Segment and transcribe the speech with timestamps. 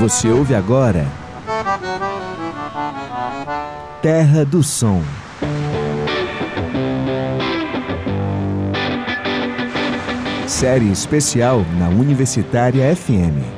[0.00, 1.04] Você ouve agora
[4.00, 5.02] Terra do Som.
[10.46, 13.57] Série especial na Universitária FM.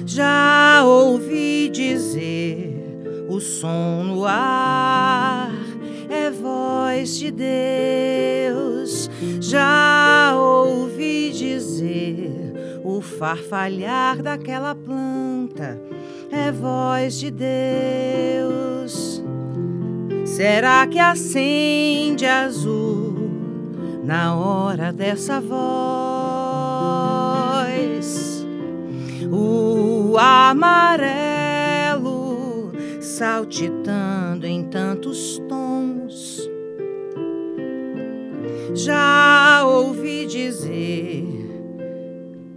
[0.06, 2.76] Já ouvi dizer
[3.30, 5.50] o som no ar
[6.10, 9.10] é voz de Deus.
[9.40, 15.82] Já ouvi dizer o farfalhar daquela planta
[16.34, 19.24] é voz de Deus.
[20.26, 23.23] Será que acende azul
[24.04, 25.54] na hora dessa voz?
[29.32, 31.54] O amarelo
[33.00, 36.50] saltitando em tantos tons.
[38.76, 41.26] Já ouvi dizer,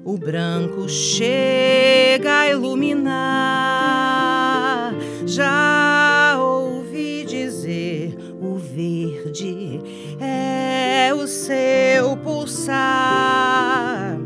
[0.05, 3.07] o branco chega a iluminar.
[5.27, 9.81] Já ouvi dizer, o verde
[10.19, 10.46] é
[11.27, 14.19] seu pulsar.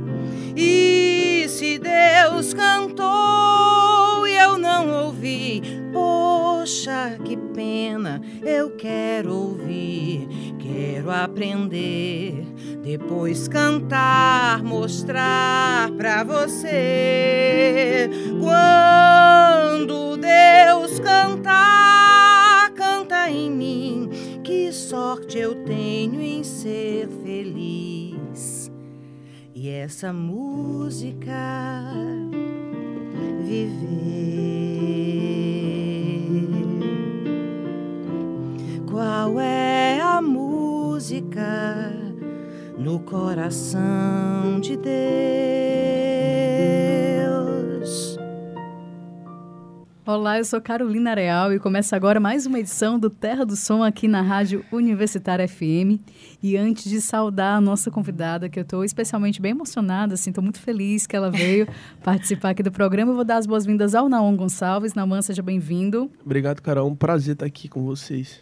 [0.56, 5.62] E se Deus cantou e eu não ouvi,
[5.92, 10.28] poxa, que pena, eu quero ouvir,
[10.58, 12.44] quero aprender,
[12.82, 18.10] depois cantar, mostrar pra você.
[18.40, 24.10] Quando Deus cantar, canta em mim,
[24.42, 26.20] que sorte eu tenho
[26.60, 28.70] ser feliz.
[29.54, 31.32] E essa música
[33.42, 33.80] viver.
[38.90, 41.92] Qual é a música
[42.78, 46.49] no coração de Deus?
[50.12, 53.84] Olá, eu sou Carolina Real e começa agora mais uma edição do Terra do Som
[53.84, 56.02] aqui na Rádio Universitária FM.
[56.42, 60.42] E antes de saudar a nossa convidada, que eu estou especialmente bem emocionada, assim, estou
[60.42, 61.68] muito feliz que ela veio
[62.02, 64.94] participar aqui do programa, eu vou dar as boas-vindas ao Naon Gonçalves.
[64.94, 66.10] Naman, seja bem-vindo.
[66.26, 66.90] Obrigado, Carol.
[66.90, 68.40] Um prazer estar aqui com vocês.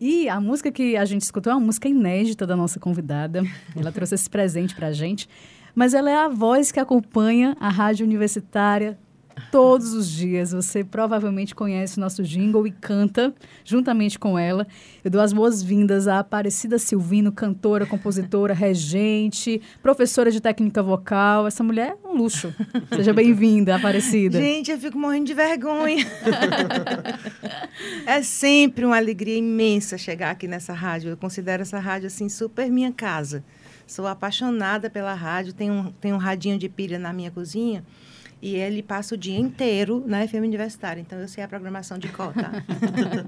[0.00, 3.44] E a música que a gente escutou é uma música inédita da nossa convidada.
[3.76, 5.28] Ela trouxe esse presente para a gente.
[5.76, 8.98] Mas ela é a voz que acompanha a Rádio Universitária
[9.50, 10.52] todos os dias.
[10.52, 13.34] Você provavelmente conhece o nosso jingle e canta
[13.64, 14.66] juntamente com ela.
[15.04, 21.46] Eu dou as boas-vindas à Aparecida Silvino, cantora, compositora, regente, professora de técnica vocal.
[21.46, 22.54] Essa mulher é um luxo.
[22.94, 24.38] Seja bem-vinda, Aparecida.
[24.38, 26.06] Gente, eu fico morrendo de vergonha.
[28.06, 31.10] é sempre uma alegria imensa chegar aqui nessa rádio.
[31.10, 33.44] Eu considero essa rádio assim super minha casa.
[33.86, 37.82] Sou apaixonada pela rádio, tenho um, tenho um radinho de pilha na minha cozinha
[38.40, 41.00] e ele passa o dia inteiro na FM Universitária.
[41.00, 42.50] Então, eu sei a programação de cota.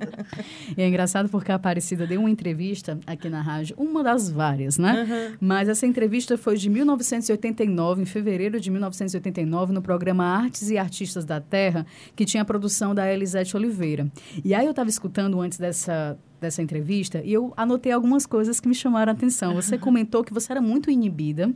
[0.77, 4.79] e é engraçado porque a Aparecida deu uma entrevista aqui na rádio, uma das várias,
[4.79, 5.07] né?
[5.09, 5.37] Uhum.
[5.41, 11.25] Mas essa entrevista foi de 1989, em fevereiro de 1989, no programa Artes e Artistas
[11.25, 14.07] da Terra, que tinha a produção da Elisete Oliveira.
[14.45, 18.67] E aí eu estava escutando antes dessa dessa entrevista e eu anotei algumas coisas que
[18.67, 19.55] me chamaram a atenção.
[19.55, 21.53] Você comentou que você era muito inibida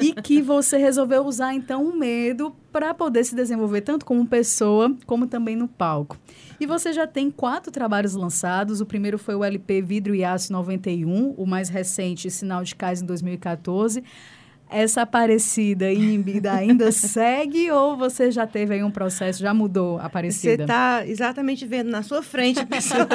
[0.00, 4.94] e que você resolveu usar então o medo para poder se desenvolver tanto como pessoa
[5.06, 6.16] como também no palco.
[6.58, 8.80] E você já tem quatro trabalhos lançados.
[8.80, 13.02] O primeiro foi o LP Vidro e Aço 91, o mais recente Sinal de Cais
[13.02, 14.04] em 2014
[14.70, 20.04] essa Aparecida inibida ainda segue ou você já teve aí um processo, já mudou a
[20.04, 20.56] Aparecida?
[20.56, 23.06] Você está exatamente vendo na sua frente a pessoa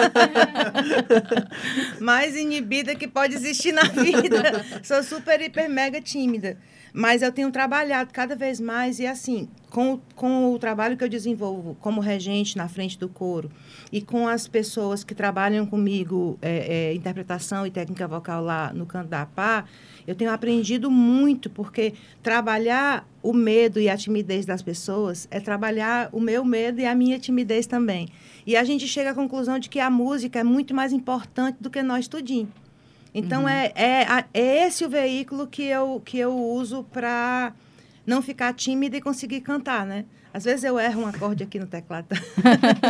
[2.01, 4.65] mais inibida que pode existir na vida.
[4.83, 6.57] Sou super, hiper, mega tímida.
[6.97, 11.09] Mas eu tenho trabalhado cada vez mais e assim, com, com o trabalho que eu
[11.09, 13.51] desenvolvo como regente na frente do coro
[13.91, 18.85] e com as pessoas que trabalham comigo, é, é, interpretação e técnica vocal lá no
[18.85, 19.65] canto da pá,
[20.07, 26.07] eu tenho aprendido muito, porque trabalhar o medo e a timidez das pessoas é trabalhar
[26.13, 28.07] o meu medo e a minha timidez também.
[28.47, 31.69] E a gente chega à conclusão de que a música é muito mais importante do
[31.69, 32.49] que nós tudinho.
[33.17, 33.49] Então, uhum.
[33.49, 37.53] é, é, é esse o veículo que eu, que eu uso para
[38.05, 40.03] não ficar tímida e conseguir cantar, né?
[40.33, 42.07] Às vezes eu erro um acorde aqui no teclado.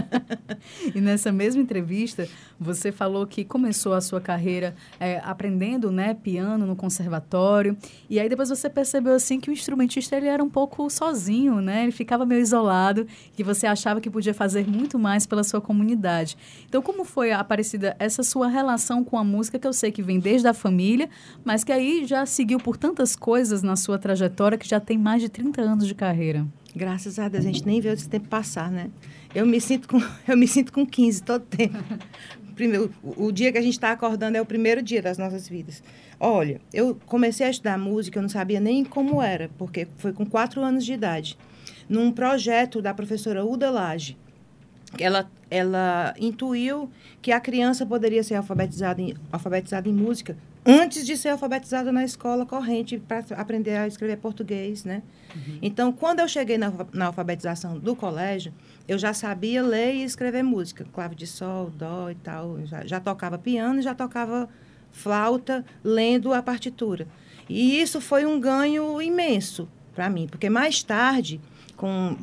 [0.95, 2.27] e nessa mesma entrevista,
[2.59, 7.77] você falou que começou a sua carreira é, aprendendo né, piano no conservatório.
[8.09, 11.83] E aí depois você percebeu assim que o instrumentista ele era um pouco sozinho, né?
[11.83, 13.05] Ele ficava meio isolado,
[13.35, 16.37] que você achava que podia fazer muito mais pela sua comunidade.
[16.67, 20.19] Então, como foi, Aparecida, essa sua relação com a música, que eu sei que vem
[20.19, 21.09] desde a família,
[21.43, 25.21] mas que aí já seguiu por tantas coisas na sua trajetória, que já tem mais
[25.21, 26.45] de 30 anos de carreira?
[26.75, 28.89] Graças a Deus, a gente nem vê esse tempo passar, né?
[29.33, 31.77] Eu me sinto com, eu me sinto com 15 todo tempo.
[32.55, 35.47] Primeiro, o, o dia que a gente está acordando é o primeiro dia das nossas
[35.47, 35.83] vidas.
[36.19, 40.25] Olha, eu comecei a estudar música, eu não sabia nem como era, porque foi com
[40.25, 41.37] quatro anos de idade.
[41.87, 44.17] Num projeto da professora Uda Lage.
[44.97, 46.89] Ela, ela intuiu
[47.21, 52.03] que a criança poderia ser alfabetizada em, alfabetizada em música antes de ser alfabetizada na
[52.03, 55.03] escola corrente para aprender a escrever português, né?
[55.35, 55.59] Uhum.
[55.62, 58.51] Então, quando eu cheguei na, na, alfabetização do colégio,
[58.88, 62.65] eu já sabia ler e escrever música, clave de sol, dó e tal.
[62.65, 64.50] Já, já tocava piano, já tocava
[64.91, 67.07] flauta, lendo a partitura.
[67.47, 71.39] E isso foi um ganho imenso para mim, porque mais tarde,
[71.77, 72.17] com,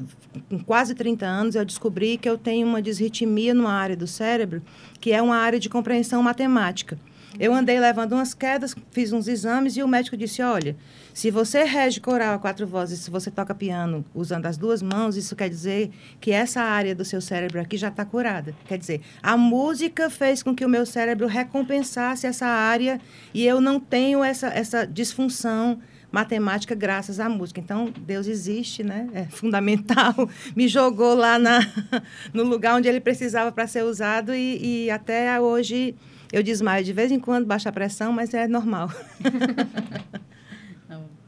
[0.49, 4.63] com quase 30 anos, eu descobri que eu tenho uma desritmia numa área do cérebro,
[5.01, 6.99] que é uma área de compreensão matemática.
[7.39, 10.77] Eu andei levando umas quedas, fiz uns exames e o médico disse: olha,
[11.15, 15.17] se você rege coral a quatro vozes, se você toca piano usando as duas mãos,
[15.17, 15.91] isso quer dizer
[16.21, 18.55] que essa área do seu cérebro aqui já está curada.
[18.67, 23.01] Quer dizer, a música fez com que o meu cérebro recompensasse essa área
[23.33, 25.81] e eu não tenho essa, essa disfunção
[26.11, 27.59] matemática graças à música.
[27.59, 29.09] Então, Deus existe, né?
[29.15, 30.29] É fundamental.
[30.55, 31.61] Me jogou lá na,
[32.35, 35.97] no lugar onde ele precisava para ser usado e, e até hoje
[36.33, 38.91] eu desmaio de vez em quando, baixa a pressão, mas é normal.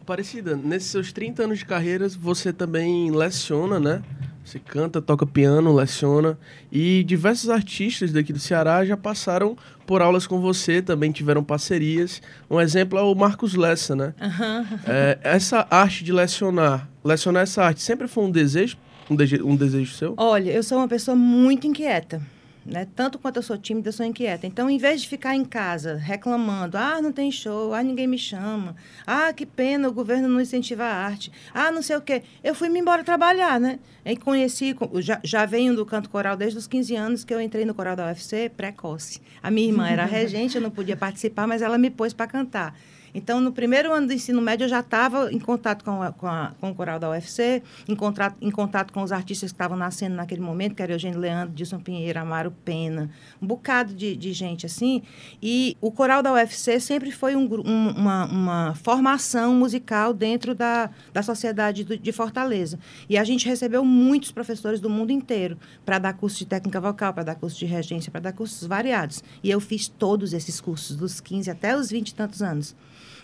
[0.00, 4.02] Aparecida, nesses seus 30 anos de carreira, você também leciona, né?
[4.44, 6.38] Você canta, toca piano, leciona.
[6.70, 9.56] E diversos artistas daqui do Ceará já passaram
[9.86, 12.20] por aulas com você, também tiveram parcerias.
[12.50, 14.12] Um exemplo é o Marcos Lessa, né?
[14.20, 14.78] Uhum.
[14.86, 18.76] É, essa arte de lecionar, lecionar essa arte sempre foi um desejo,
[19.08, 20.14] um, de um desejo seu?
[20.18, 22.20] Olha, eu sou uma pessoa muito inquieta.
[22.64, 22.86] Né?
[22.96, 24.46] Tanto quanto eu sou tímida, eu sou inquieta.
[24.46, 28.16] Então, em vez de ficar em casa reclamando, ah, não tem show, ah, ninguém me
[28.16, 28.74] chama,
[29.06, 32.54] ah, que pena, o governo não incentiva a arte, ah, não sei o quê, eu
[32.54, 33.78] fui me embora trabalhar, né?
[34.04, 37.64] E conheci, já, já venho do canto coral desde os 15 anos que eu entrei
[37.64, 39.20] no coral da UFC, precoce.
[39.42, 42.74] A minha irmã era regente, eu não podia participar, mas ela me pôs para cantar.
[43.14, 46.26] Então, no primeiro ano do ensino médio, eu já estava em contato com, a, com,
[46.26, 49.76] a, com, o coral da UFC, em, contato, em contato com os artistas que estavam
[49.76, 53.08] nascendo naquele momento, que era Eugênio Leandro, Dilson Pinheiro, Amaro Pena,
[53.40, 55.00] um bocado de, de gente assim.
[55.40, 60.90] E o coral da UFC sempre foi um, um, uma, uma formação musical dentro da,
[61.12, 62.80] da sociedade de Fortaleza.
[63.08, 67.14] E a gente recebeu muitos professores do mundo inteiro para dar curso de técnica vocal,
[67.14, 69.22] para dar curso de regência, para dar cursos variados.
[69.40, 72.74] E eu fiz todos esses cursos, dos 15 até os 20 e tantos anos.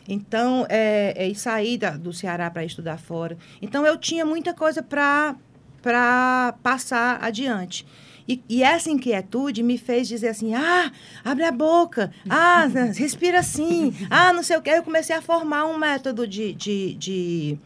[0.08, 3.36] Então, é, é, e sair da, do Ceará para estudar fora.
[3.60, 7.86] Então, eu tinha muita coisa para passar adiante.
[8.28, 10.92] E, e, essa inquietude me fez dizer assim: ah,
[11.24, 12.66] abre a boca, ah,
[12.96, 14.70] respira assim, ah, não sei o quê.
[14.70, 17.58] Eu comecei a formar um método de, de, de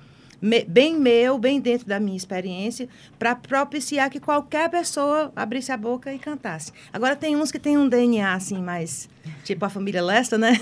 [0.45, 2.87] me, bem meu, bem dentro da minha experiência,
[3.19, 6.71] para propiciar que qualquer pessoa abrisse a boca e cantasse.
[6.93, 9.09] Agora, tem uns que tem um DNA assim, mais
[9.43, 10.53] tipo a família Lesta, né?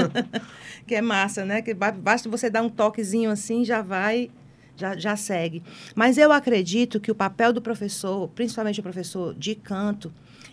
[0.88, 1.60] que é massa, né?
[1.60, 4.30] Que basta você dar um toquezinho assim, já vai,
[4.74, 5.62] já, já segue.
[5.94, 10.10] Mas eu acredito que o papel do professor, principalmente o professor de canto,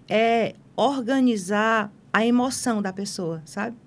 [0.09, 3.77] é organizar a emoção da pessoa, sabe?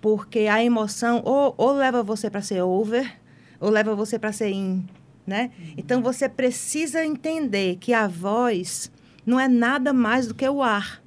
[0.00, 3.20] Porque a emoção ou, ou leva você para ser over,
[3.60, 4.84] ou leva você para ser in,
[5.26, 5.50] né?
[5.58, 5.74] Uhum.
[5.76, 8.90] Então você precisa entender que a voz
[9.24, 11.00] não é nada mais do que o ar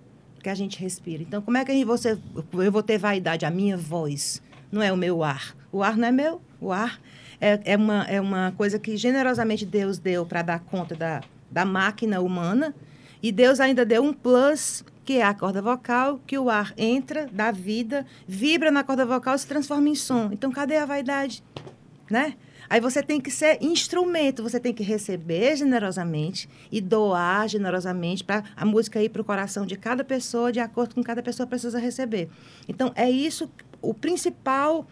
[0.44, 1.24] que a gente respira.
[1.24, 2.20] Então, como é que você,
[2.54, 3.46] eu vou ter vaidade?
[3.46, 4.42] A minha voz
[4.72, 5.56] não é o meu ar.
[5.72, 7.00] O ar não é meu, o ar
[7.40, 11.66] é, é, uma, é uma coisa que generosamente Deus deu para dar conta da, da
[11.66, 12.76] máquina humana.
[13.22, 17.28] E Deus ainda deu um plus, que é a corda vocal, que o ar entra,
[17.32, 20.30] dá vida, vibra na corda vocal e se transforma em som.
[20.32, 21.42] Então, cadê a vaidade?
[22.10, 22.36] Né?
[22.70, 28.44] Aí você tem que ser instrumento, você tem que receber generosamente e doar generosamente para
[28.56, 31.78] a música ir para o coração de cada pessoa, de acordo com cada pessoa precisa
[31.78, 32.30] receber.
[32.68, 33.50] Então, é isso
[33.82, 34.88] o principal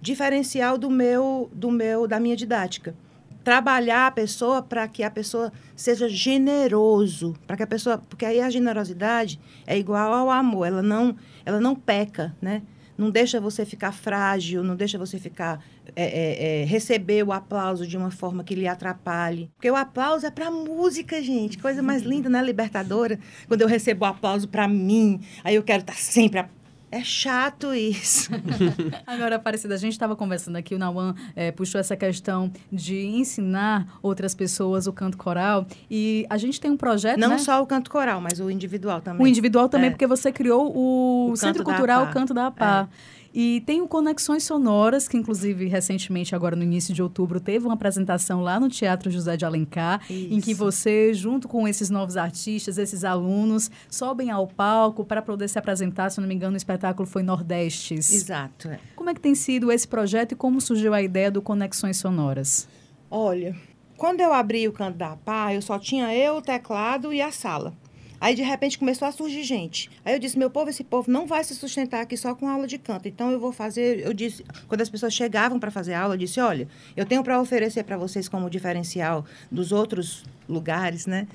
[0.00, 2.94] diferencial do meu, do meu, da minha didática.
[3.42, 8.40] Trabalhar a pessoa para que a pessoa seja generoso, para que a pessoa, porque aí
[8.40, 12.62] a generosidade é igual ao amor, ela não, ela não peca, né?
[12.96, 15.62] Não deixa você ficar frágil, não deixa você ficar
[15.94, 19.50] é, é, é, receber o aplauso de uma forma que lhe atrapalhe.
[19.54, 21.58] Porque o aplauso é para música, gente.
[21.58, 23.18] Coisa mais linda, né, libertadora?
[23.46, 26.40] Quando eu recebo o aplauso para mim, aí eu quero estar tá sempre
[26.90, 28.30] é chato isso.
[29.06, 33.98] Agora, Aparecida, a gente estava conversando aqui, o Nauan é, puxou essa questão de ensinar
[34.02, 35.66] outras pessoas o canto coral.
[35.90, 37.18] E a gente tem um projeto.
[37.18, 37.38] Não né?
[37.38, 39.22] só o canto coral, mas o individual também.
[39.22, 39.90] O individual também, é.
[39.90, 42.88] porque você criou o, o Centro Cultural Canto da APA.
[42.92, 43.16] É.
[43.38, 47.74] E tem o Conexões Sonoras, que inclusive recentemente, agora no início de outubro, teve uma
[47.74, 50.32] apresentação lá no Teatro José de Alencar, Isso.
[50.32, 55.48] em que você, junto com esses novos artistas, esses alunos, sobem ao palco para poder
[55.48, 56.08] se apresentar.
[56.08, 58.10] Se não me engano, o espetáculo foi Nordestes.
[58.10, 58.68] Exato.
[58.68, 58.80] É.
[58.96, 62.66] Como é que tem sido esse projeto e como surgiu a ideia do Conexões Sonoras?
[63.10, 63.54] Olha,
[63.98, 67.30] quando eu abri o canto da pá, eu só tinha eu, o teclado e a
[67.30, 67.74] sala.
[68.20, 69.90] Aí, de repente, começou a surgir gente.
[70.04, 72.66] Aí eu disse, meu povo, esse povo não vai se sustentar aqui só com aula
[72.66, 73.08] de canto.
[73.08, 74.00] Então, eu vou fazer...
[74.00, 77.40] Eu disse, quando as pessoas chegavam para fazer aula, eu disse, olha, eu tenho para
[77.40, 81.26] oferecer para vocês como diferencial dos outros lugares, né?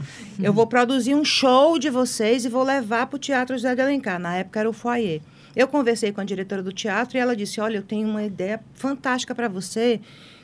[0.42, 3.82] Eu vou produzir um show de vocês e vou levar para o Teatro José de
[3.82, 4.20] Alencar.
[4.20, 5.22] Na época, era o foyer.
[5.56, 8.62] Eu conversei com a diretora do teatro e ela disse, olha, eu tenho uma ideia
[8.74, 10.00] fantástica para você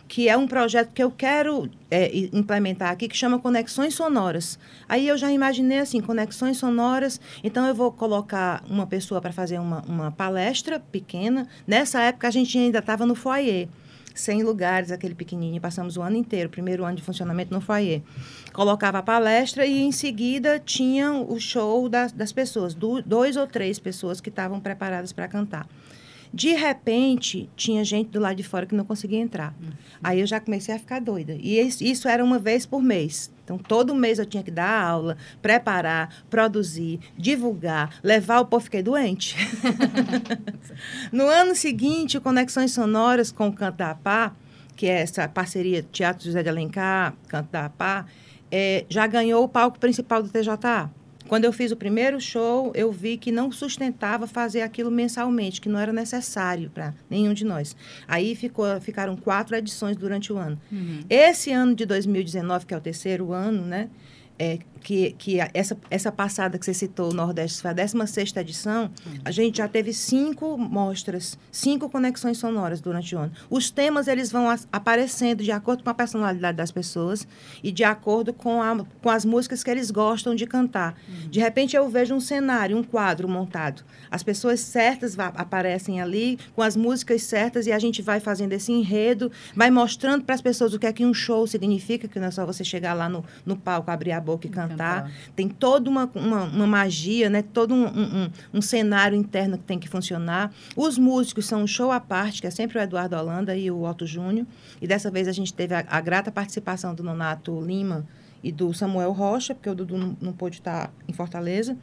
[0.08, 4.58] que é um projeto que eu quero é, implementar aqui, que chama Conexões Sonoras.
[4.88, 9.60] Aí eu já imaginei assim, conexões sonoras, então eu vou colocar uma pessoa para fazer
[9.60, 11.48] uma, uma palestra pequena.
[11.66, 13.68] Nessa época a gente ainda estava no foyer.
[14.16, 18.02] 100 lugares, aquele pequenininho, passamos o ano inteiro, primeiro ano de funcionamento no foyer.
[18.52, 23.46] Colocava a palestra e, em seguida, tinha o show das, das pessoas, do, dois ou
[23.46, 25.68] três pessoas que estavam preparadas para cantar.
[26.34, 29.54] De repente, tinha gente do lado de fora que não conseguia entrar.
[29.62, 29.70] Uhum.
[30.04, 31.36] Aí eu já comecei a ficar doida.
[31.40, 33.32] E isso era uma vez por mês.
[33.44, 38.66] Então, todo mês eu tinha que dar aula, preparar, produzir, divulgar, levar o povo.
[38.66, 39.38] Fiquei doente.
[41.12, 44.34] no ano seguinte, Conexões Sonoras com o Canto da Pá,
[44.76, 48.06] que é essa parceria Teatro José de Alencar, Canto da Pá,
[48.52, 50.92] é, já ganhou o palco principal do TJA.
[51.28, 55.70] Quando eu fiz o primeiro show, eu vi que não sustentava fazer aquilo mensalmente, que
[55.70, 57.76] não era necessário para nenhum de nós.
[58.08, 60.60] Aí ficou, ficaram quatro edições durante o ano.
[60.72, 61.02] Uhum.
[61.10, 63.90] Esse ano de 2019, que é o terceiro ano, né?
[64.40, 68.84] é, que, que essa, essa passada que você citou, o Nordeste, foi a 16 edição,
[69.06, 69.14] uhum.
[69.24, 73.32] a gente já teve cinco mostras, cinco conexões sonoras durante o ano.
[73.50, 77.28] Os temas eles vão aparecendo de acordo com a personalidade das pessoas
[77.64, 80.96] e de acordo com, a, com as músicas que eles gostam de cantar.
[81.08, 81.30] Uhum.
[81.30, 83.84] De repente eu vejo um cenário, um quadro montado.
[84.10, 88.72] As pessoas certas aparecem ali com as músicas certas e a gente vai fazendo esse
[88.72, 92.28] enredo, vai mostrando para as pessoas o que é que um show significa, que não
[92.28, 94.67] é só você chegar lá no, no palco, abrir a boca e cantar.
[94.68, 95.12] Cantar.
[95.36, 97.42] Tem toda uma, uma, uma, magia, né?
[97.42, 100.52] todo um, um, um, cenário interno que tem que funcionar.
[100.76, 103.84] Os músicos são um show à parte, que é sempre o Eduardo Holanda e o
[103.84, 104.46] Otto Júnior.
[104.82, 108.06] E dessa vez a gente teve a, a grata participação do Nonato Lima
[108.44, 111.78] e do Samuel Rocha, porque o Dudu não, não pôde estar em Fortaleza.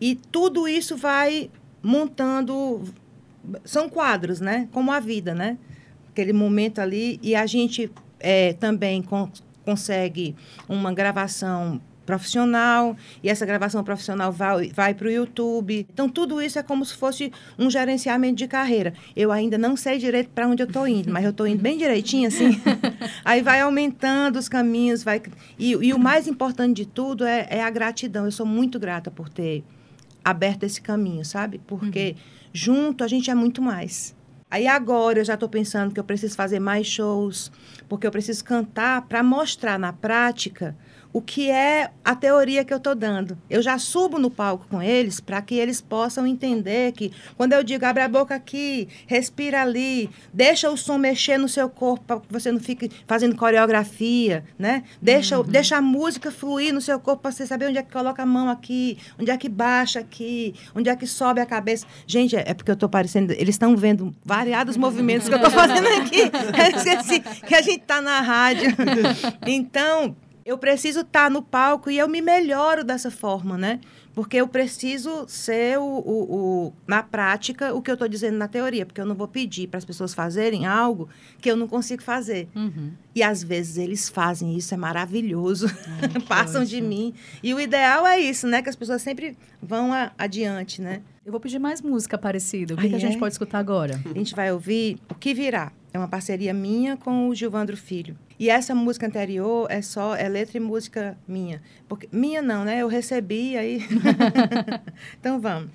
[0.00, 1.50] E tudo isso vai
[1.82, 2.82] montando.
[3.64, 4.68] São quadros, né?
[4.72, 5.56] Como a vida, né?
[6.10, 7.18] Aquele momento ali.
[7.22, 9.30] E a gente é, também com,
[9.64, 10.36] consegue
[10.68, 15.86] uma gravação profissional e essa gravação profissional vai, vai para o YouTube.
[15.92, 18.94] Então, tudo isso é como se fosse um gerenciamento de carreira.
[19.14, 21.76] Eu ainda não sei direito para onde eu estou indo, mas eu estou indo bem
[21.76, 22.58] direitinho, assim.
[23.24, 25.20] Aí vai aumentando os caminhos, vai...
[25.58, 28.24] E, e o mais importante de tudo é, é, a gratidão.
[28.24, 29.64] Eu sou muito grata por ter
[30.24, 31.60] aberto esse caminho, sabe?
[31.66, 32.50] Porque uhum.
[32.52, 34.14] junto a gente é muito mais.
[34.48, 37.50] Aí agora eu já estou pensando que eu preciso fazer mais shows,
[37.88, 40.76] porque eu preciso cantar para mostrar na prática
[41.16, 43.38] o que é a teoria que eu estou dando.
[43.48, 47.64] Eu já subo no palco com eles para que eles possam entender que quando eu
[47.64, 52.20] digo abre a boca aqui, respira ali, deixa o som mexer no seu corpo para
[52.20, 54.84] que você não fique fazendo coreografia, né?
[55.00, 55.44] Deixa, uhum.
[55.44, 58.26] deixa a música fluir no seu corpo para você saber onde é que coloca a
[58.26, 61.86] mão aqui, onde é que baixa aqui, onde é que sobe a cabeça.
[62.06, 65.88] Gente, é porque eu estou parecendo, eles estão vendo variados movimentos que eu estou fazendo
[65.98, 66.20] aqui.
[66.20, 68.68] Eu esqueci que a gente está na rádio.
[69.46, 70.14] Então,
[70.46, 73.80] Eu preciso estar tá no palco e eu me melhoro dessa forma, né?
[74.14, 76.34] Porque eu preciso ser, o, o,
[76.66, 78.86] o na prática, o que eu estou dizendo na teoria.
[78.86, 81.08] Porque eu não vou pedir para as pessoas fazerem algo
[81.40, 82.48] que eu não consigo fazer.
[82.54, 82.92] Uhum.
[83.12, 85.66] E às vezes eles fazem isso, é maravilhoso.
[85.66, 87.12] Ai, Passam de mim.
[87.42, 88.62] E o ideal é isso, né?
[88.62, 91.02] Que as pessoas sempre vão a, adiante, né?
[91.24, 92.74] Eu vou pedir mais música parecida.
[92.74, 93.18] O que, que a gente é?
[93.18, 94.00] pode escutar agora?
[94.04, 95.72] A gente vai ouvir O Que Virá.
[95.92, 98.16] É uma parceria minha com o Gilvandro Filho.
[98.38, 101.62] E essa música anterior é só é letra e música minha.
[101.88, 102.82] Porque, minha não, né?
[102.82, 103.82] Eu recebi aí.
[105.18, 105.70] então vamos.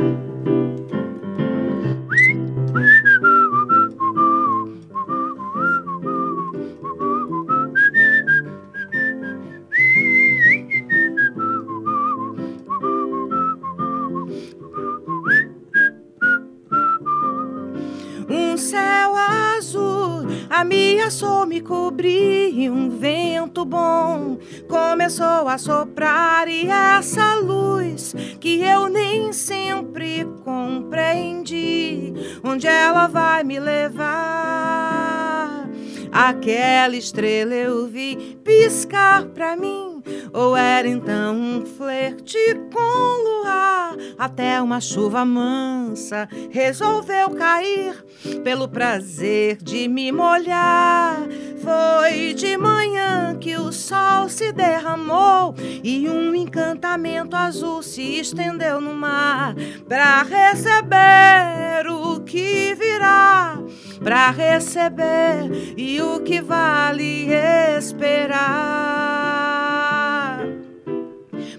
[20.62, 24.38] A minha ameaçou me cobrir um vento bom.
[24.70, 32.14] Começou a soprar e essa luz que eu nem sempre compreendi.
[32.44, 34.08] Onde ela vai me levar?
[36.12, 39.91] Aquela estrela eu vi piscar pra mim
[40.34, 42.38] ou era então um flerte
[42.74, 43.96] com luar?
[44.18, 47.96] Até uma chuva mansa resolveu cair
[48.44, 51.18] pelo prazer de me molhar.
[51.62, 55.54] Foi de manhã que o sol se derramou
[55.84, 59.54] e um encantamento azul se estendeu no mar
[59.88, 63.60] para receber o que virá,
[64.04, 67.28] para receber e o que vale
[67.78, 69.61] esperar.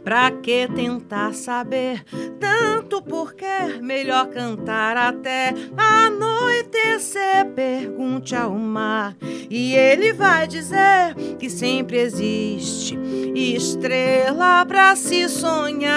[0.04, 2.04] Pra que tentar saber
[2.40, 7.46] tanto porque melhor cantar até anoitecer?
[7.54, 9.16] Pergunte ao mar
[9.48, 12.98] e ele vai dizer que sempre existe
[13.34, 15.92] estrela pra se sonhar.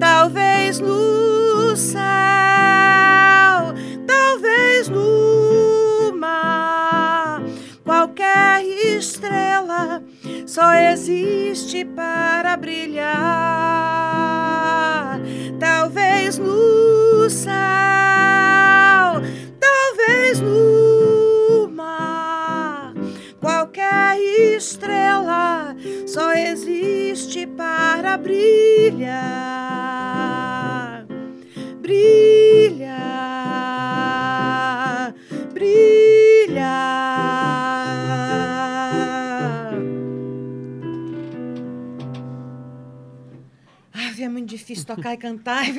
[0.00, 2.00] Talvez no céu,
[4.06, 7.40] talvez no mar,
[7.84, 10.02] qualquer estrela
[10.46, 13.10] só existe para brilhar.
[15.58, 17.52] Talvez no céu,
[19.58, 22.94] talvez no mar.
[23.40, 24.20] Qualquer
[24.56, 25.74] estrela
[26.06, 29.16] só existe para brilhar.
[31.82, 33.04] Brilhar,
[35.52, 37.15] brilhar.
[44.26, 45.64] É muito difícil tocar e cantar.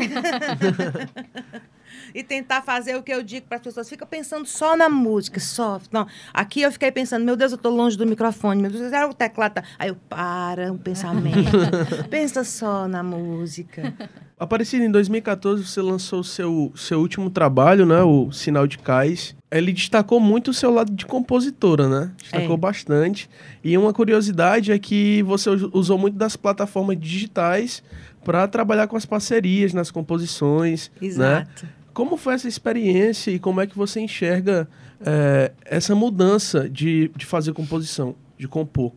[2.14, 3.90] e tentar fazer o que eu digo para as pessoas.
[3.90, 5.80] Fica pensando só na música, só.
[5.92, 9.08] Não, aqui eu fiquei pensando, meu Deus, eu estou longe do microfone, meu Deus, era
[9.08, 9.56] o teclado.
[9.56, 9.64] Tá.
[9.78, 11.52] Aí eu para o pensamento.
[12.10, 13.94] Pensa só na música.
[14.40, 18.04] Aparecido em 2014, você lançou o seu, seu último trabalho, né?
[18.04, 19.36] O Sinal de Cais.
[19.50, 22.12] Ele destacou muito o seu lado de compositora, né?
[22.22, 22.58] Destacou é.
[22.58, 23.28] bastante.
[23.64, 27.82] E uma curiosidade é que você usou muito das plataformas digitais
[28.24, 30.92] para trabalhar com as parcerias nas composições.
[31.02, 31.08] Né?
[31.08, 31.66] Exato.
[31.66, 31.72] Né?
[31.92, 34.70] Como foi essa experiência e como é que você enxerga
[35.04, 38.92] é, essa mudança de, de fazer composição, de compor?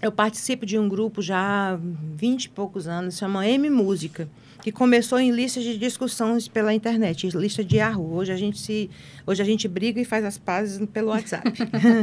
[0.00, 1.78] Eu participo de um grupo já há
[2.16, 4.26] 20 e poucos anos, chama M Música,
[4.66, 8.14] que começou em listas de discussões pela internet, lista de Yahoo.
[8.16, 8.90] Hoje a gente se,
[9.24, 11.52] hoje a gente briga e faz as pazes pelo WhatsApp.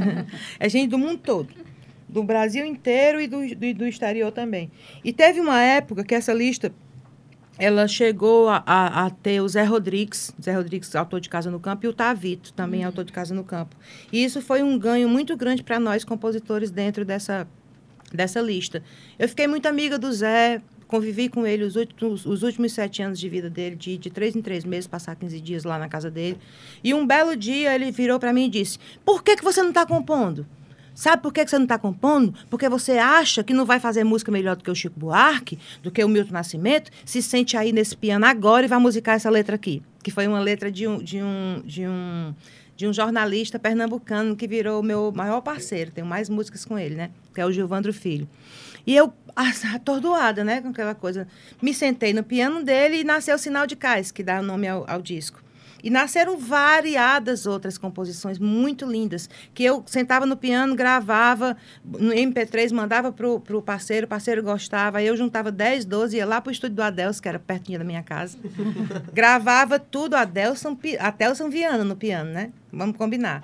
[0.57, 1.49] é gente do mundo todo
[2.07, 4.71] do Brasil inteiro e do, do, do, exterior também.
[5.03, 6.73] E teve uma época que essa lista
[7.59, 11.59] ela chegou a, a, a, ter o Zé Rodrigues, Zé Rodrigues, autor de Casa no
[11.59, 12.85] Campo, e o Tavito, também uhum.
[12.85, 13.75] autor de Casa no Campo.
[14.09, 17.45] E isso foi um ganho muito grande para nós, compositores, dentro dessa,
[18.13, 18.81] dessa lista.
[19.19, 20.61] Eu fiquei muito amiga do Zé,
[20.93, 24.35] convivi com ele os últimos, os últimos sete anos de vida dele, de, de três
[24.35, 26.37] em três meses, passar 15 dias lá na casa dele.
[26.83, 29.69] E um belo dia ele virou para mim e disse: Por que, que você não
[29.69, 30.45] está compondo?
[30.93, 32.35] Sabe por que você não está compondo?
[32.47, 35.89] Porque você acha que não vai fazer música melhor do que o Chico Buarque, do
[35.89, 39.55] que o Milton Nascimento, se sente aí nesse piano agora e vai musicar essa letra
[39.55, 39.81] aqui.
[40.03, 42.35] Que foi uma letra de um, de um, de um,
[42.75, 45.89] de um jornalista pernambucano que virou meu maior parceiro.
[45.89, 47.09] Tenho mais músicas com ele, né?
[47.33, 48.29] Que é o Gilvandro Filho.
[48.85, 49.13] E eu,
[49.75, 50.61] atordoada, né?
[50.61, 51.27] Com aquela coisa.
[51.61, 54.67] Me sentei no piano dele e nasceu o Sinal de Cais, que dá o nome
[54.67, 55.43] ao, ao disco.
[55.83, 62.71] E nasceram variadas outras composições muito lindas, que eu sentava no piano, gravava no MP3,
[62.71, 66.51] mandava para o parceiro, o parceiro gostava, aí eu juntava 10, 12, ia lá para
[66.51, 68.37] o estúdio do Adelson, que era pertinho da minha casa,
[69.11, 72.53] gravava tudo, Adelson, Adelson Viana no piano, né?
[72.71, 73.43] Vamos combinar.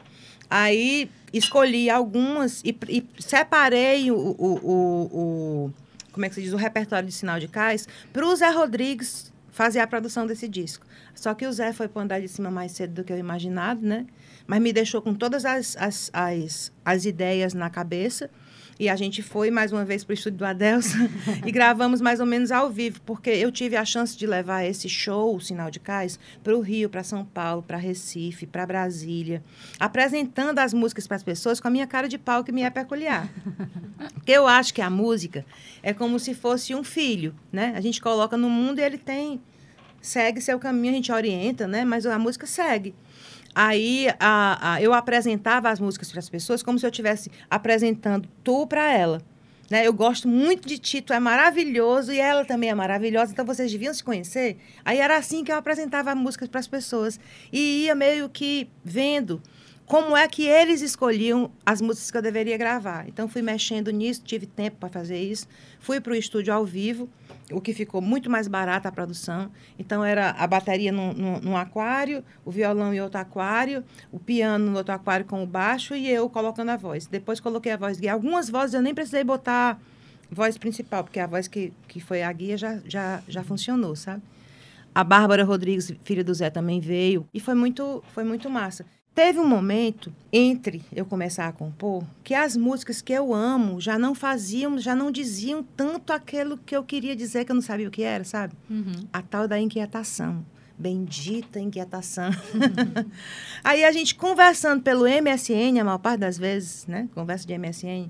[0.50, 5.74] Aí escolhi algumas e, e separei o, o, o, o,
[6.12, 9.32] como é que se diz, o repertório de sinal de cais para o Zé Rodrigues
[9.52, 10.86] fazer a produção desse disco.
[11.14, 13.86] Só que o Zé foi para andar de cima mais cedo do que eu imaginado,
[13.86, 14.06] né?
[14.48, 18.30] Mas me deixou com todas as, as, as, as ideias na cabeça.
[18.80, 21.10] E a gente foi mais uma vez para o estúdio do Adelson
[21.46, 24.88] e gravamos mais ou menos ao vivo, porque eu tive a chance de levar esse
[24.88, 29.44] show, o Sinal de Cais, para o Rio, para São Paulo, para Recife, para Brasília,
[29.78, 32.70] apresentando as músicas para as pessoas com a minha cara de pau que me é
[32.70, 33.30] peculiar.
[34.16, 35.46] Porque eu acho que a música
[35.84, 37.74] é como se fosse um filho, né?
[37.76, 39.42] A gente coloca no mundo e ele tem
[40.02, 41.84] segue seu caminho, a gente orienta, né?
[41.84, 42.96] Mas a música segue.
[43.54, 48.28] Aí a, a, eu apresentava as músicas para as pessoas como se eu estivesse apresentando
[48.44, 49.22] tu para ela.
[49.70, 49.86] Né?
[49.86, 53.94] Eu gosto muito de Tito, é maravilhoso e ela também é maravilhosa, então vocês deviam
[53.94, 54.58] se conhecer.
[54.84, 57.20] Aí era assim que eu apresentava músicas para as pessoas
[57.52, 59.42] e ia meio que vendo
[59.86, 63.08] como é que eles escolhiam as músicas que eu deveria gravar.
[63.08, 65.48] Então fui mexendo nisso, tive tempo para fazer isso.
[65.80, 67.10] Fui para o estúdio ao vivo
[67.52, 69.52] o que ficou muito mais barata a produção.
[69.78, 74.72] Então, era a bateria num, num, num, aquário, o violão em outro aquário, o piano
[74.72, 77.08] no outro aquário com o baixo e eu colocando a voz.
[77.08, 78.14] Depois coloquei a voz guia.
[78.14, 79.80] Algumas vozes eu nem precisei botar
[80.30, 84.22] voz principal, porque a voz que, que foi a guia já, já, já funcionou, sabe?
[84.94, 87.28] A Bárbara Rodrigues, filha do Zé, também veio.
[87.34, 88.86] E foi muito, foi muito massa.
[89.20, 94.00] Teve um momento entre eu começar a compor que as músicas que eu amo já
[94.00, 97.90] não faziam, já não diziam tanto aquilo que eu queria dizer que eu não sabia
[97.90, 98.54] o que era, sabe?
[98.70, 98.94] Uhum.
[99.12, 100.46] A tal da inquietação.
[100.78, 102.30] Bendita inquietação.
[102.30, 103.12] Uhum.
[103.62, 107.10] Aí a gente conversando pelo MSN, a maior parte das vezes, né?
[107.14, 108.10] Conversa de MSN.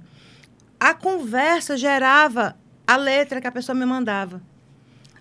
[0.80, 4.44] A conversa gerava a letra que a pessoa me mandava.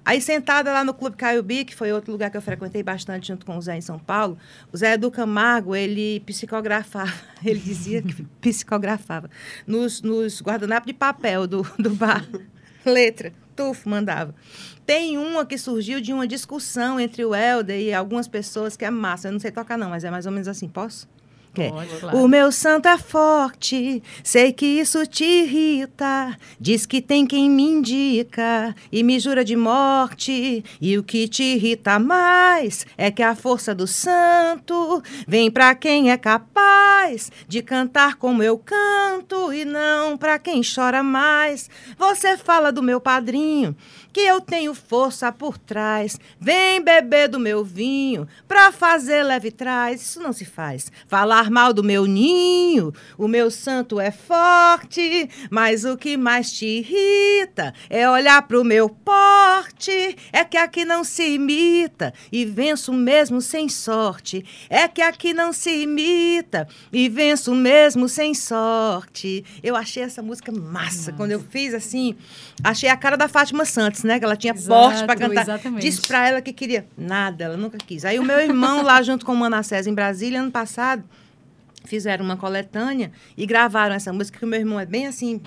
[0.08, 3.44] Aí, sentada lá no Clube Caiubi, que foi outro lugar que eu frequentei bastante junto
[3.44, 4.38] com o Zé em São Paulo,
[4.72, 7.12] o Zé do Camargo, ele psicografava,
[7.44, 9.28] ele dizia que psicografava,
[9.66, 12.26] nos, nos guardanapos de papel do, do bar.
[12.86, 14.34] Letra, tufo, mandava.
[14.86, 18.90] Tem uma que surgiu de uma discussão entre o Helder e algumas pessoas que é
[18.90, 19.28] massa.
[19.28, 20.70] Eu não sei tocar, não, mas é mais ou menos assim.
[20.70, 21.06] Posso?
[21.58, 21.70] Quer.
[21.70, 22.18] Pode, claro.
[22.18, 26.36] O meu santo é forte, sei que isso te irrita.
[26.60, 30.64] Diz que tem quem me indica e me jura de morte.
[30.80, 36.10] E o que te irrita mais é que a força do santo vem para quem
[36.10, 41.68] é capaz de cantar como eu canto e não para quem chora mais.
[41.98, 43.76] Você fala do meu padrinho
[44.18, 46.18] que eu tenho força por trás.
[46.40, 50.02] Vem beber do meu vinho pra fazer leve trás.
[50.02, 50.90] Isso não se faz.
[51.06, 56.66] Falar mal do meu ninho, o meu santo é forte, mas o que mais te
[56.66, 60.16] irrita é olhar pro meu porte.
[60.32, 64.44] É que aqui não se imita e venço mesmo sem sorte.
[64.68, 69.44] É que aqui não se imita e venço mesmo sem sorte.
[69.62, 71.12] Eu achei essa música massa.
[71.12, 72.16] Quando eu fiz assim,
[72.62, 74.18] achei a cara da Fátima Santos né?
[74.18, 75.42] Que ela tinha Exato, porte para cantar.
[75.42, 75.82] Exatamente.
[75.82, 76.86] Disse para ela que queria.
[76.96, 78.04] Nada, ela nunca quis.
[78.04, 81.04] Aí o meu irmão, lá junto com o Manassés, em Brasília, ano passado,
[81.84, 85.40] fizeram uma coletânea e gravaram essa música, que o meu irmão é bem assim,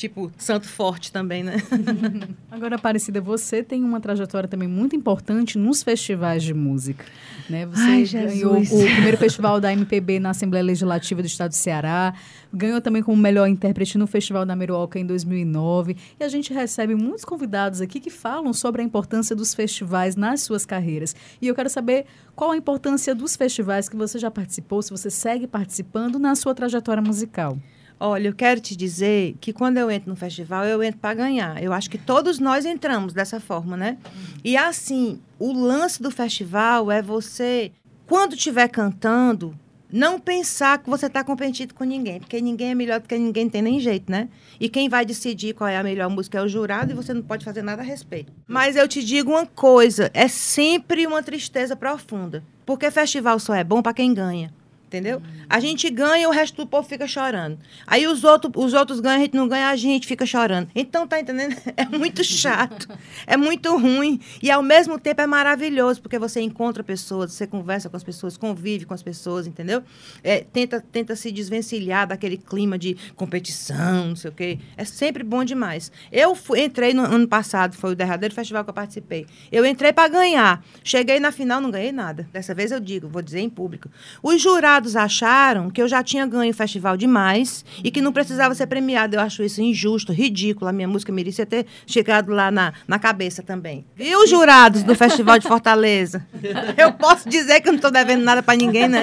[0.00, 1.56] tipo santo forte também, né?
[2.50, 7.04] Agora, Aparecida, você tem uma trajetória também muito importante nos festivais de música.
[7.50, 7.66] Né?
[7.66, 12.14] Você Ai, ganhou o primeiro festival da MPB na Assembleia Legislativa do Estado do Ceará,
[12.52, 15.94] ganhou também como melhor intérprete no Festival da Meruoca em 2009.
[16.18, 20.40] E a gente recebe muitos convidados aqui que falam sobre a importância dos festivais nas
[20.40, 21.14] suas carreiras.
[21.42, 25.10] E eu quero saber qual a importância dos festivais que você já participou, se você
[25.10, 27.58] segue participando na sua trajetória musical.
[28.02, 31.62] Olha, eu quero te dizer que quando eu entro no festival, eu entro para ganhar.
[31.62, 33.98] Eu acho que todos nós entramos dessa forma, né?
[34.42, 37.70] E assim, o lance do festival é você,
[38.06, 39.54] quando estiver cantando,
[39.92, 43.50] não pensar que você está competindo com ninguém, porque ninguém é melhor do que ninguém,
[43.50, 44.30] tem nem jeito, né?
[44.58, 47.22] E quem vai decidir qual é a melhor música é o jurado e você não
[47.22, 48.32] pode fazer nada a respeito.
[48.48, 53.62] Mas eu te digo uma coisa, é sempre uma tristeza profunda, porque festival só é
[53.62, 54.58] bom para quem ganha
[54.90, 55.22] entendeu?
[55.48, 57.56] A gente ganha, o resto do povo fica chorando.
[57.86, 60.68] Aí os, outro, os outros ganham, a gente não ganha, a gente fica chorando.
[60.74, 61.56] Então, tá entendendo?
[61.76, 62.88] É muito chato,
[63.26, 67.88] é muito ruim e ao mesmo tempo é maravilhoso, porque você encontra pessoas, você conversa
[67.88, 69.82] com as pessoas, convive com as pessoas, entendeu?
[70.22, 74.58] É, tenta, tenta se desvencilhar daquele clima de competição, não sei o quê.
[74.76, 75.92] É sempre bom demais.
[76.10, 79.26] Eu fui, entrei no ano passado, foi o derradeiro festival que eu participei.
[79.50, 80.62] Eu entrei para ganhar.
[80.82, 82.28] Cheguei na final, não ganhei nada.
[82.32, 83.88] Dessa vez eu digo, vou dizer em público.
[84.22, 88.12] Os jurados jurados acharam que eu já tinha ganho o festival demais e que não
[88.12, 89.16] precisava ser premiado.
[89.16, 90.68] Eu acho isso injusto, ridículo.
[90.68, 93.84] A minha música merecia ter chegado lá na, na cabeça também.
[93.98, 96.26] E os jurados do Festival de Fortaleza?
[96.76, 99.02] Eu posso dizer que eu não estou devendo nada para ninguém, né?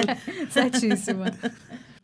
[0.50, 1.32] Certíssima.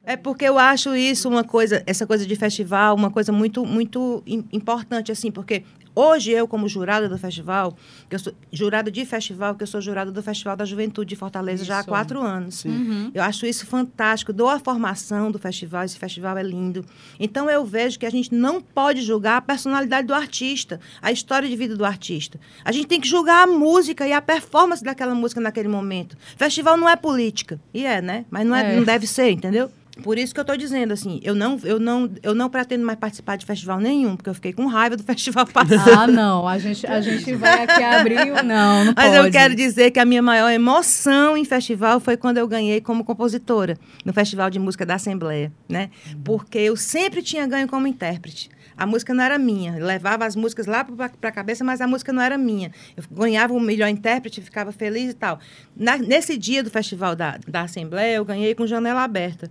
[0.05, 4.23] É porque eu acho isso uma coisa, essa coisa de festival, uma coisa muito, muito
[4.53, 7.77] importante, assim, porque Hoje, eu, como jurada do festival,
[8.09, 11.17] que eu sou jurada de festival, que eu sou jurada do Festival da Juventude de
[11.17, 11.69] Fortaleza isso.
[11.69, 12.65] já há quatro anos.
[12.65, 13.11] Uhum.
[13.15, 14.33] Eu acho isso fantástico.
[14.33, 16.85] Dou a formação do festival, esse festival é lindo.
[17.21, 21.49] Então, eu vejo que a gente não pode julgar a personalidade do artista, a história
[21.49, 22.41] de vida do artista.
[22.65, 26.17] A gente tem que julgar a música e a performance daquela música naquele momento.
[26.37, 27.61] Festival não é política.
[27.73, 28.25] E é, né?
[28.31, 28.77] Mas não, é, é.
[28.77, 29.71] não deve ser, entendeu?
[30.03, 32.99] Por isso que eu estou dizendo assim, eu não, eu não, eu não pretendo mais
[32.99, 35.91] participar de festival nenhum, porque eu fiquei com raiva do festival passado.
[35.93, 39.27] Ah, não, a gente, a gente vai aqui abrir, não, não Mas pode.
[39.27, 43.05] eu quero dizer que a minha maior emoção em festival foi quando eu ganhei como
[43.05, 45.91] compositora no Festival de Música da Assembleia, né?
[46.25, 48.51] Porque eu sempre tinha ganho como intérprete.
[48.77, 49.79] A música não era minha.
[49.79, 52.73] Eu levava as músicas lá para a cabeça, mas a música não era minha.
[52.97, 55.39] Eu ganhava o melhor intérprete, ficava feliz e tal.
[55.77, 59.49] Na, nesse dia do festival da, da Assembleia, eu ganhei com janela aberta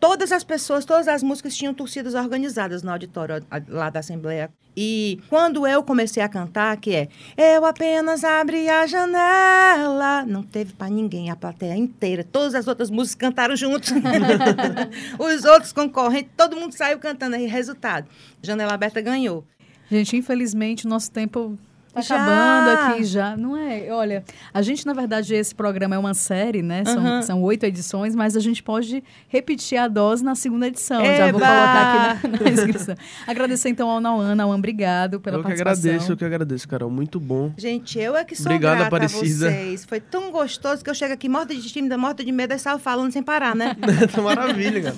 [0.00, 4.50] todas as pessoas, todas as músicas tinham torcidas organizadas no auditório lá da Assembleia.
[4.76, 10.72] E quando eu comecei a cantar, que é Eu apenas abri a janela, não teve
[10.72, 12.24] para ninguém, a plateia inteira.
[12.24, 13.92] Todas as outras músicas cantaram juntos.
[15.18, 17.36] Os outros concorrentes, todo mundo saiu cantando.
[17.36, 18.08] aí resultado,
[18.42, 19.44] Janela Aberta ganhou.
[19.90, 21.56] Gente, infelizmente, o nosso tempo
[21.94, 23.36] Tá acabando aqui já.
[23.36, 23.90] Não é?
[23.90, 26.84] Olha, a gente, na verdade, esse programa é uma série, né?
[26.84, 27.22] São, uhum.
[27.22, 31.00] são oito edições, mas a gente pode repetir a dose na segunda edição.
[31.04, 31.16] Eba!
[31.16, 32.94] Já vou colocar aqui na, na inscrição.
[33.26, 34.34] Agradecer então ao Nauan.
[34.34, 35.74] Nauan, obrigado pela eu participação.
[35.74, 36.90] Eu que agradeço, eu que agradeço, Carol.
[36.90, 37.52] Muito bom.
[37.56, 39.48] Gente, eu é que sou Obrigado, grata Aparecida.
[39.48, 39.84] a vocês.
[39.84, 42.78] Foi tão gostoso que eu chego aqui morta de tímida, morta de medo, e saio
[42.78, 43.76] falando sem parar, né?
[44.22, 44.96] maravilha, cara.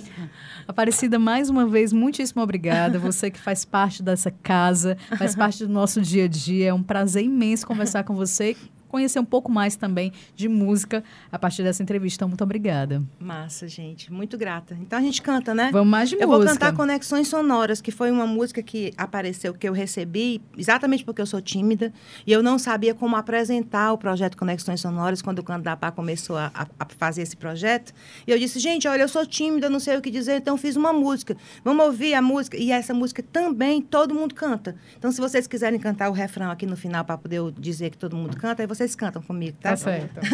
[0.68, 2.98] Aparecida, mais uma vez, muitíssimo obrigada.
[2.98, 6.68] Você que faz parte dessa casa, faz parte do nosso dia a dia.
[6.70, 8.56] É um prazer imenso conversar com você
[8.88, 12.26] conhecer um pouco mais também de música a partir dessa entrevista.
[12.26, 13.02] Muito obrigada.
[13.18, 14.12] Massa, gente.
[14.12, 14.76] Muito grata.
[14.80, 15.70] Então a gente canta, né?
[15.72, 16.34] Vamos mais de eu música.
[16.34, 21.04] Eu vou cantar Conexões Sonoras, que foi uma música que apareceu, que eu recebi, exatamente
[21.04, 21.92] porque eu sou tímida,
[22.26, 26.50] e eu não sabia como apresentar o projeto Conexões Sonoras quando o Candapá começou a,
[26.54, 27.92] a, fazer esse projeto.
[28.26, 30.76] E eu disse, gente, olha, eu sou tímida, não sei o que dizer, então fiz
[30.76, 31.36] uma música.
[31.64, 32.56] Vamos ouvir a música.
[32.56, 34.76] E essa música também todo mundo canta.
[34.98, 38.16] Então, se vocês quiserem cantar o refrão aqui no final para poder dizer que todo
[38.16, 39.70] mundo canta, aí vocês cantam comigo, tá?
[39.70, 40.20] Tá certo.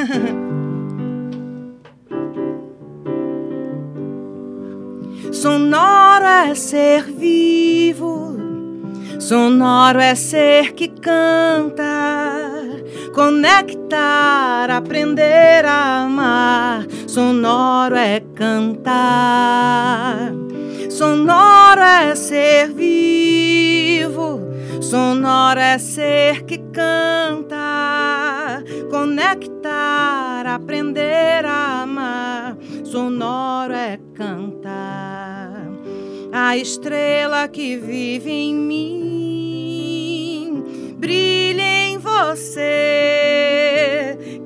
[5.32, 8.36] Sonoro é ser vivo,
[9.18, 11.82] sonoro é ser que canta,
[13.14, 16.86] conectar, aprender a amar.
[17.06, 20.32] Sonoro é cantar,
[20.90, 23.82] sonoro é ser vivo
[24.92, 27.56] Sonoro é ser que canta,
[28.90, 32.56] conectar, aprender a amar.
[32.84, 35.66] Sonoro é cantar,
[36.32, 39.74] a estrela que vive em mim,
[40.98, 42.66] brilha em você,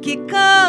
[0.00, 0.65] que canta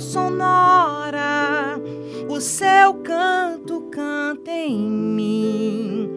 [0.00, 1.80] sonora.
[2.28, 6.10] O seu canto canta em mim,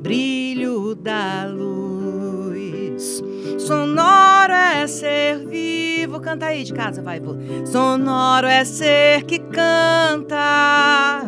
[0.00, 3.22] brilho da luz.
[3.58, 7.34] Sonoro é ser vivo, canta aí de casa, vai, vô.
[7.64, 11.22] Sonoro é ser que canta,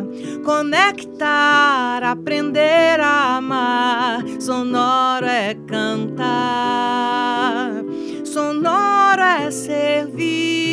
[0.45, 4.23] conectar, aprender a amar.
[4.39, 6.23] Sonoro é cantar,
[8.23, 10.68] sonoro é ser vivo,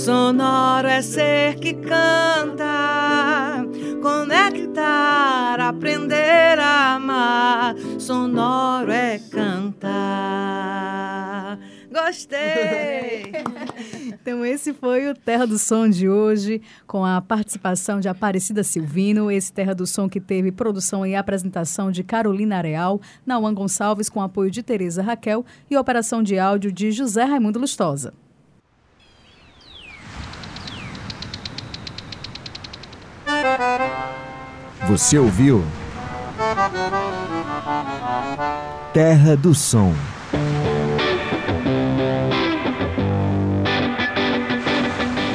[0.00, 2.64] sonoro é ser que canta,
[4.00, 7.74] conectar, aprender a amar.
[7.98, 9.90] Sonoro é cantar.
[11.92, 13.30] Gostei!
[14.08, 19.30] então, esse foi o Terra do Som de hoje, com a participação de Aparecida Silvino.
[19.30, 24.22] Esse Terra do Som que teve produção e apresentação de Carolina Areal, Nauan Gonçalves, com
[24.22, 28.14] apoio de Tereza Raquel e operação de áudio de José Raimundo Lustosa.
[34.88, 35.64] Você ouviu?
[38.92, 39.94] Terra do Som.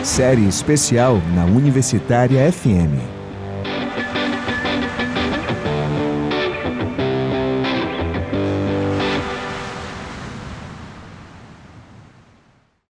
[0.04, 3.15] Série especial na Universitária FM.